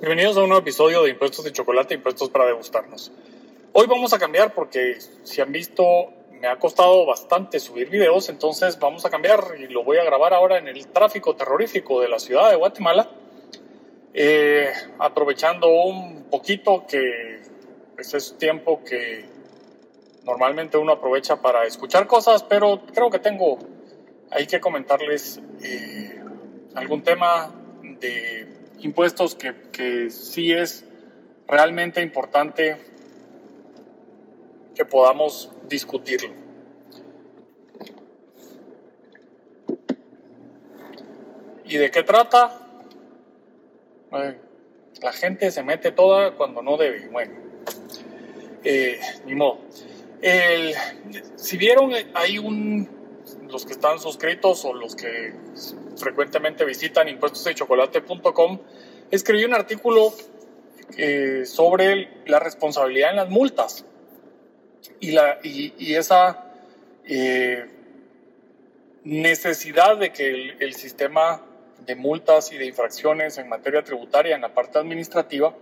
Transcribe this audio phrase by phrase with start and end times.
[0.00, 3.10] Bienvenidos a un nuevo episodio de Impuestos de Chocolate, Impuestos para degustarnos.
[3.72, 5.82] Hoy vamos a cambiar porque si han visto
[6.40, 10.34] me ha costado bastante subir videos, entonces vamos a cambiar y lo voy a grabar
[10.34, 13.10] ahora en el tráfico terrorífico de la ciudad de Guatemala,
[14.14, 14.70] eh,
[15.00, 17.40] aprovechando un poquito que
[17.96, 19.24] pues, es tiempo que
[20.22, 23.58] normalmente uno aprovecha para escuchar cosas, pero creo que tengo
[24.30, 26.22] hay que comentarles eh,
[26.76, 27.52] algún tema
[27.82, 30.84] de impuestos que, que sí es
[31.46, 32.76] realmente importante
[34.74, 36.32] que podamos discutirlo.
[41.64, 42.64] ¿Y de qué trata?
[45.02, 47.08] la gente se mete toda cuando no debe.
[47.08, 47.34] Bueno,
[48.64, 49.60] eh, ni modo.
[50.20, 50.74] El,
[51.36, 52.88] si vieron, hay un,
[53.50, 55.34] los que están suscritos o los que
[55.96, 58.60] frecuentemente visitan impuestosdechocolate.com,
[59.10, 60.12] escribí un artículo
[60.96, 63.84] eh, sobre la responsabilidad en las multas
[65.00, 66.52] y, la, y, esa
[67.04, 67.66] eh,
[69.04, 71.42] necesidad de que el, el, sistema
[71.84, 75.54] de multas y de infracciones en materia tributaria en la parte administrativa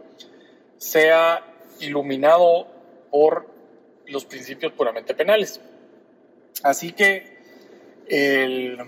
[0.77, 1.45] sea
[1.81, 2.67] iluminado
[3.11, 3.49] por
[4.07, 5.61] los principios puramente penales.
[6.63, 7.36] Así que
[8.09, 8.79] el,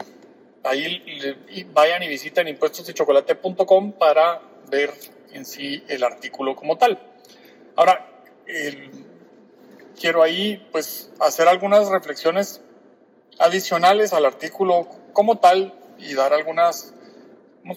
[0.64, 4.92] ahí vayan y visiten impuestosdechocolate.com para ver
[5.32, 6.98] en sí el artículo como tal.
[7.76, 8.22] Ahora,
[9.98, 12.60] quiero ahí pues hacer algunas reflexiones
[13.38, 16.94] adicionales al artículo como tal y dar algunas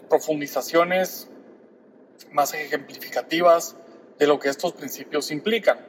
[0.10, 1.30] profundizaciones
[2.32, 3.76] más ejemplificativas
[4.18, 5.80] de lo que estos principios implican.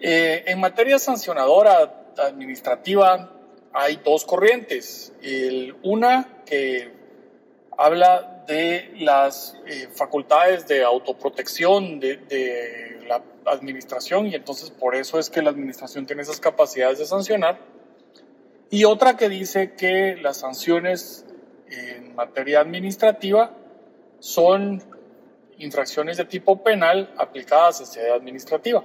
[0.00, 3.32] Eh, en materia sancionadora administrativa
[3.76, 5.12] hay dos corrientes.
[5.22, 6.90] El, una que
[7.76, 15.18] habla de las eh, facultades de autoprotección de, de la administración y entonces por eso
[15.18, 17.58] es que la administración tiene esas capacidades de sancionar.
[18.70, 21.26] Y otra que dice que las sanciones
[21.68, 23.54] en materia administrativa
[24.20, 24.82] son
[25.58, 28.84] infracciones de tipo penal aplicadas en sede administrativa.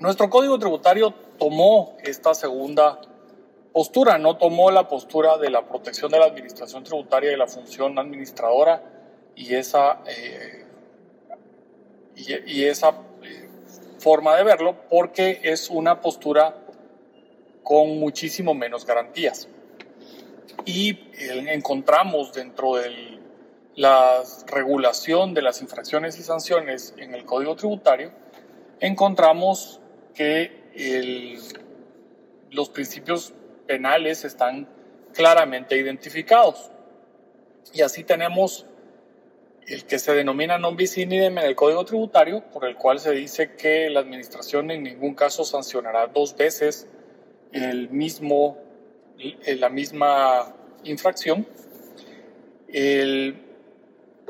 [0.00, 3.00] Nuestro código tributario tomó esta segunda
[3.74, 7.98] postura, no tomó la postura de la protección de la administración tributaria y la función
[7.98, 8.82] administradora
[9.34, 10.64] y esa, eh,
[12.46, 12.94] y esa
[13.98, 16.54] forma de verlo porque es una postura
[17.64, 19.48] con muchísimo menos garantías.
[20.64, 21.00] Y
[21.48, 23.18] encontramos dentro de
[23.74, 28.12] la regulación de las infracciones y sanciones en el Código Tributario,
[28.78, 29.80] encontramos
[30.14, 30.62] que
[32.50, 33.34] los principios
[33.66, 34.68] penales están
[35.12, 36.70] claramente identificados.
[37.72, 38.66] Y así tenemos
[39.66, 43.00] el que se denomina non bis in idem en el Código Tributario, por el cual
[43.00, 46.86] se dice que la Administración en ningún caso sancionará dos veces
[47.52, 48.58] el mismo,
[49.46, 50.54] la misma
[50.84, 51.46] infracción.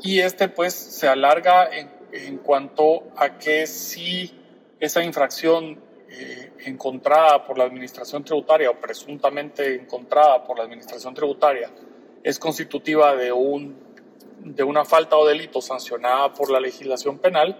[0.02, 4.32] y este pues se alarga en, en, cuanto a que si
[4.80, 5.80] esa infracción
[6.16, 11.70] eh, encontrada por la Administración Tributaria o presuntamente encontrada por la Administración Tributaria
[12.22, 13.84] es constitutiva de un
[14.44, 17.58] de una falta o delito sancionada por la legislación penal,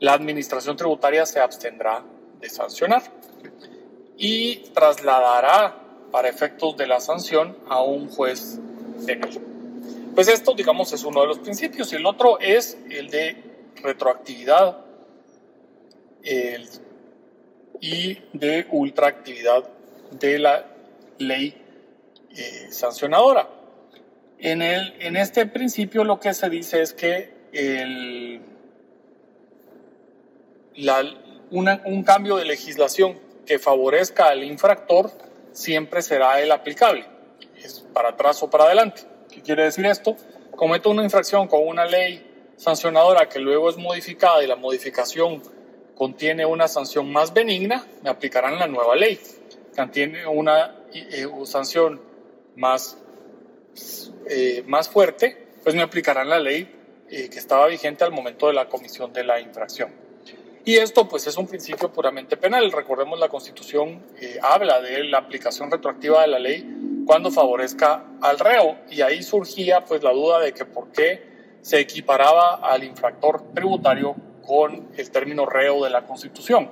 [0.00, 2.02] la administración tributaria se abstendrá
[2.40, 3.02] de sancionar
[4.16, 5.76] y trasladará
[6.10, 8.58] para efectos de la sanción a un juez
[9.06, 9.30] penal.
[10.14, 13.36] Pues esto, digamos, es uno de los principios y el otro es el de
[13.82, 14.78] retroactividad
[17.80, 19.64] y de ultraactividad
[20.10, 20.66] de la
[21.18, 21.54] ley
[22.36, 23.48] eh, sancionadora.
[24.38, 28.40] En, el, en este principio lo que se dice es que el,
[30.76, 31.02] la,
[31.50, 35.10] un cambio de legislación que favorezca al infractor
[35.52, 37.04] siempre será el aplicable,
[37.56, 39.02] es para atrás o para adelante.
[39.30, 40.16] ¿Qué quiere decir esto?
[40.52, 42.26] Cometo una infracción con una ley
[42.56, 45.42] sancionadora que luego es modificada y la modificación
[46.00, 49.20] contiene una sanción más benigna, me aplicarán la nueva ley.
[49.76, 52.00] Contiene una eh, sanción
[52.56, 52.96] más
[54.26, 56.74] eh, más fuerte, pues me aplicarán la ley
[57.10, 59.92] eh, que estaba vigente al momento de la comisión de la infracción.
[60.64, 62.72] Y esto pues es un principio puramente penal.
[62.72, 68.38] Recordemos la Constitución eh, habla de la aplicación retroactiva de la ley cuando favorezca al
[68.38, 73.52] reo y ahí surgía pues la duda de que por qué se equiparaba al infractor
[73.52, 74.16] tributario
[74.50, 76.68] con el término reo de la Constitución.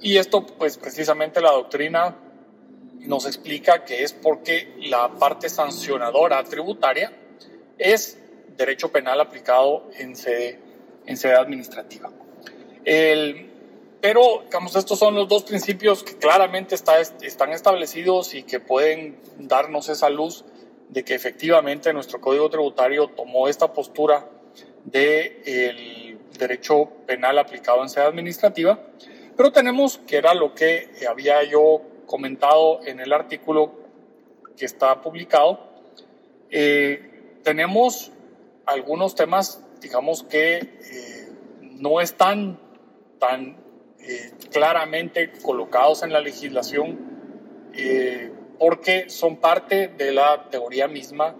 [0.00, 2.16] Y esto pues precisamente la doctrina
[3.00, 7.12] nos explica que es porque la parte sancionadora tributaria
[7.78, 8.16] es
[8.56, 10.60] derecho penal aplicado en sede
[11.04, 12.12] en sede administrativa.
[14.00, 19.18] pero, digamos, estos son los dos principios que claramente está, están establecidos y que pueden
[19.36, 20.44] darnos esa luz
[20.88, 24.28] de que efectivamente nuestro Código Tributario tomó esta postura
[24.84, 26.09] de
[26.40, 28.80] derecho penal aplicado en sede administrativa,
[29.36, 33.72] pero tenemos, que era lo que había yo comentado en el artículo
[34.56, 35.70] que está publicado,
[36.50, 38.10] eh, tenemos
[38.66, 41.28] algunos temas, digamos que eh,
[41.60, 42.58] no están
[43.20, 43.56] tan
[44.00, 47.08] eh, claramente colocados en la legislación
[48.58, 51.34] porque son parte de la teoría misma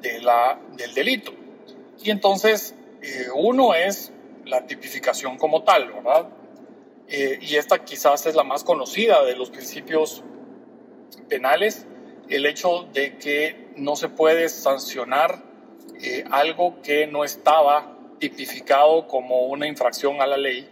[0.00, 1.32] de la, del delito.
[2.02, 2.74] Y entonces,
[3.34, 4.12] uno es
[4.44, 6.28] la tipificación como tal, ¿verdad?
[7.08, 10.24] y esta quizás es la más conocida de los principios
[11.28, 11.86] penales,
[12.28, 15.42] el hecho de que no se puede sancionar
[16.02, 20.68] eh, algo que no estaba tipificado como una infracción a la ley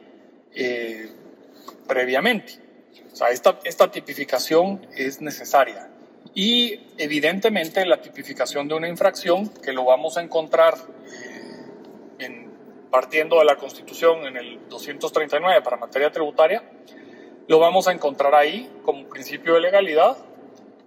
[0.54, 1.08] eh,
[1.86, 2.54] previamente.
[3.12, 5.90] O sea, esta, esta tipificación es necesaria.
[6.34, 11.33] Y evidentemente la tipificación de una infracción, que lo vamos a encontrar eh,
[12.24, 12.50] en,
[12.90, 16.62] partiendo de la Constitución en el 239 para materia tributaria,
[17.46, 20.16] lo vamos a encontrar ahí como principio de legalidad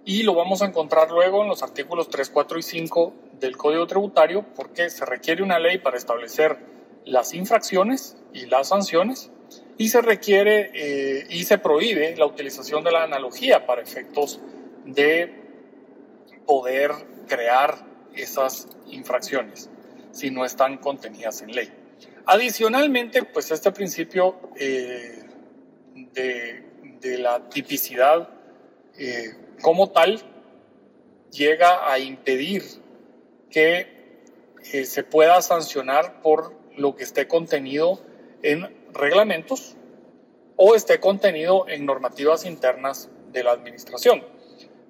[0.04, 3.86] y lo vamos a encontrar luego en los artículos 3, 4 y 5 del Código
[3.86, 6.58] Tributario porque se requiere una ley para establecer
[7.04, 9.30] las infracciones y las sanciones
[9.76, 14.40] y se requiere eh, y se prohíbe la utilización de la analogía para efectos
[14.84, 15.32] de
[16.46, 16.92] poder
[17.26, 17.76] crear
[18.14, 19.70] esas infracciones
[20.18, 21.70] si no están contenidas en ley.
[22.26, 25.22] Adicionalmente, pues este principio eh,
[26.12, 28.28] de, la tipicidad
[28.98, 30.20] eh, como tal
[31.30, 32.64] llega a impedir
[33.50, 34.20] que
[34.72, 38.00] eh, se pueda sancionar por lo que esté contenido
[38.42, 39.76] en reglamentos
[40.56, 44.24] o esté contenido en normativas internas de la administración.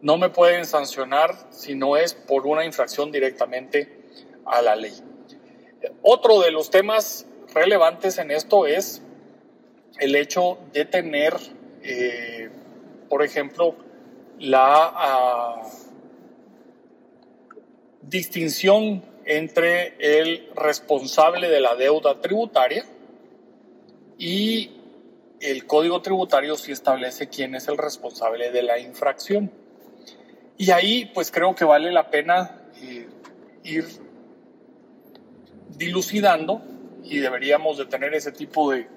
[0.00, 3.98] No me pueden sancionar si no es por una infracción directamente
[4.46, 4.94] a la ley.
[6.02, 9.02] Otro de los temas relevantes en esto es
[9.98, 11.34] el hecho de tener,
[11.82, 12.50] eh,
[13.08, 13.74] por ejemplo,
[14.38, 15.62] la ah,
[18.02, 22.84] distinción entre el responsable de la deuda tributaria
[24.16, 24.72] y
[25.40, 29.52] el código tributario sí establece quién es el responsable de la infracción.
[30.56, 33.08] Y ahí pues creo que vale la pena eh,
[33.62, 33.86] ir
[35.76, 36.62] dilucidando
[37.04, 38.88] y deberíamos de tener ese tipo de,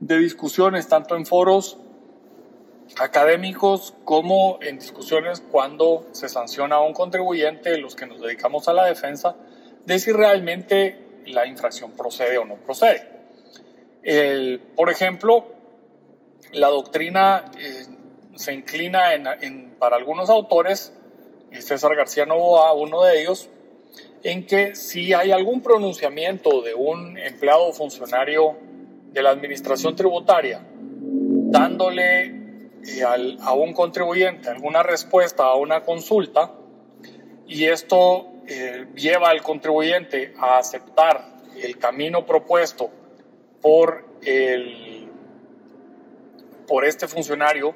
[0.00, 1.78] de discusiones tanto en foros
[2.98, 8.72] académicos como en discusiones cuando se sanciona a un contribuyente, los que nos dedicamos a
[8.72, 9.36] la defensa,
[9.84, 13.06] de si realmente la infracción procede o no procede.
[14.74, 15.46] por ejemplo,
[16.52, 17.86] la doctrina eh,
[18.36, 20.92] se inclina en, para algunos autores,
[21.52, 23.50] César García Novoa, uno de ellos,
[24.22, 28.56] en que si hay algún pronunciamiento de un empleado o funcionario
[29.12, 30.64] de la administración tributaria
[31.50, 32.34] dándole
[33.40, 36.52] a un contribuyente alguna respuesta a una consulta
[37.46, 42.90] y esto eh, lleva al contribuyente a aceptar el camino propuesto
[43.60, 45.08] por, el,
[46.66, 47.74] por este funcionario,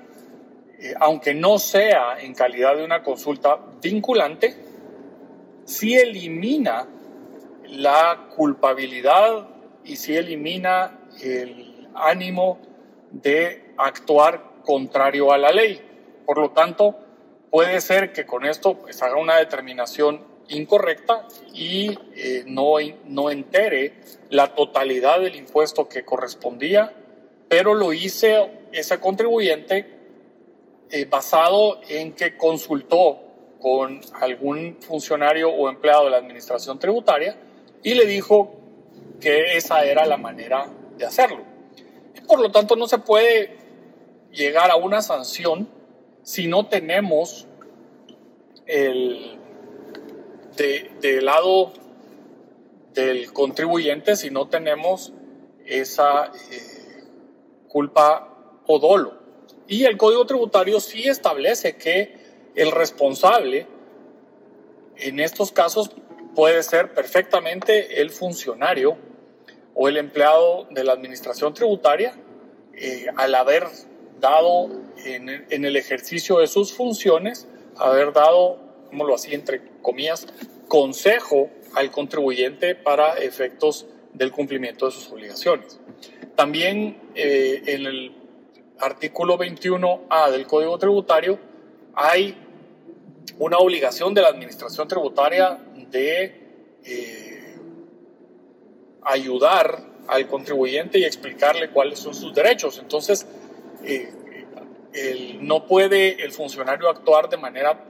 [0.79, 4.55] eh, aunque no sea en calidad de una consulta vinculante,
[5.73, 6.87] si elimina
[7.65, 9.49] la culpabilidad
[9.85, 12.59] y si elimina el ánimo
[13.11, 15.81] de actuar contrario a la ley.
[16.27, 16.97] Por lo tanto,
[17.51, 22.75] puede ser que con esto pues, haga una determinación incorrecta y eh, no,
[23.07, 23.95] no entere
[24.29, 26.93] la totalidad del impuesto que correspondía,
[27.49, 29.87] pero lo hice ese contribuyente
[30.91, 33.32] eh, basado en que consultó
[33.63, 37.37] con algún funcionario o empleado de la administración tributaria
[37.85, 38.57] y le dijo
[39.21, 41.45] que esa era la manera de hacerlo.
[42.27, 43.57] Por lo tanto, no se puede
[44.33, 45.69] llegar a una sanción
[46.25, 47.47] si no tenemos
[48.67, 49.39] el
[50.57, 51.73] de, lado
[52.95, 55.13] del contribuyente, si no tenemos
[55.67, 57.05] esa eh,
[57.69, 59.23] culpa o dolo.
[59.69, 62.22] Y el Código Tributario sí establece que
[62.55, 63.67] el responsable
[64.97, 65.91] en estos casos
[66.35, 68.97] puede ser perfectamente el funcionario
[69.75, 72.15] o el empleado de la administración tributaria
[72.75, 73.65] eh, al haber
[74.21, 74.69] dado
[75.05, 80.27] en, el ejercicio de sus funciones, haber dado, como lo hacía entre comillas,
[80.69, 85.81] consejo al contribuyente para efectos del cumplimiento de sus obligaciones.
[86.37, 88.17] También eh, en el
[88.79, 91.39] artículo 21A del Código Tributario
[91.95, 92.37] hay
[93.39, 95.59] una obligación de la Administración Tributaria
[95.91, 96.41] de
[96.85, 97.57] eh,
[99.03, 102.79] ayudar al contribuyente y explicarle cuáles son sus derechos.
[102.79, 103.27] Entonces,
[103.85, 104.13] eh,
[105.41, 107.85] no puede el funcionario actuar de manera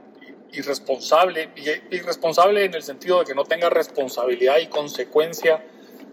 [0.53, 1.49] irresponsable,
[1.91, 5.63] irresponsable en el sentido de que no tenga responsabilidad y consecuencia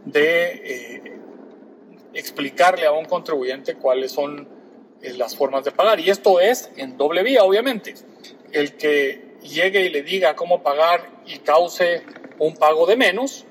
[0.05, 1.19] de eh,
[2.15, 4.49] explicarle a un contribuyente cuáles son
[5.03, 6.01] las formas de pagar.
[6.01, 7.95] Y esto es en doble vía, obviamente.
[8.53, 12.03] El que llegue y le diga cómo pagar y cause
[12.39, 13.45] un pago de menos,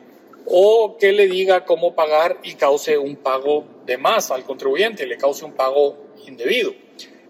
[0.45, 5.17] o que le diga cómo pagar y cause un pago de más al contribuyente, le
[5.17, 6.73] cause un pago indebido.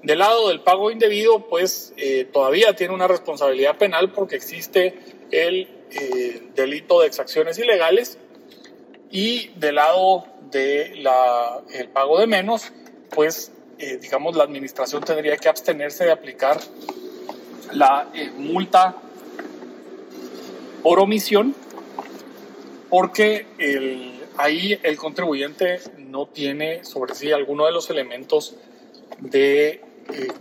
[0.02, 4.98] Del lado del pago indebido, pues eh, todavía tiene una responsabilidad penal porque existe
[5.32, 8.18] el eh, delito de exacciones ilegales
[9.12, 11.06] y del lado del
[11.74, 12.72] el pago de menos,
[13.10, 16.60] pues eh, digamos la administración tendría que abstenerse de aplicar
[17.74, 18.96] la multa
[20.84, 21.56] por omisión
[22.90, 23.46] porque
[24.38, 28.56] ahí el contribuyente no tiene sobre sí alguno de los elementos
[29.20, 29.82] de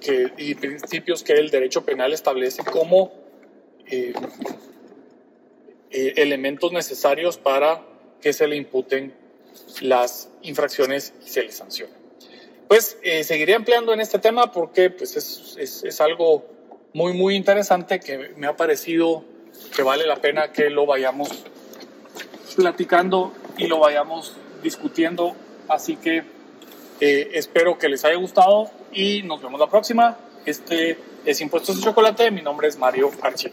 [0.01, 3.13] que, y principios que el derecho penal establece como
[3.87, 4.13] eh,
[5.91, 7.83] eh, elementos necesarios para
[8.21, 9.15] que se le imputen
[9.81, 11.98] las infracciones y se le sancione.
[12.69, 16.45] Pues eh, seguiré ampliando en este tema porque pues, es, es, algo
[16.93, 19.25] muy, muy interesante que me ha parecido
[19.75, 21.31] que vale la pena que lo vayamos
[22.57, 25.35] platicando y lo vayamos discutiendo.
[25.69, 26.25] Así que
[27.01, 30.19] espero que les haya gustado y nos vemos la próxima.
[30.45, 32.31] Este es Impuestos de Chocolate.
[32.31, 33.53] Mi nombre es Mario Archie.